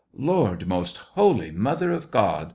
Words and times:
"Lord, 0.17 0.65
Most 0.65 0.97
Holy 0.97 1.51
Mother 1.51 1.91
of 1.91 2.09
God!" 2.09 2.49